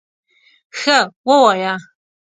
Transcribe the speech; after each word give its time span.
_ښه، 0.79 0.99
ووايه! 1.27 1.73